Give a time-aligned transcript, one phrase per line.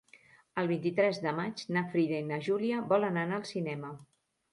[0.59, 3.93] El vint-i-tres de maig na Frida i na Júlia volen anar al cinema.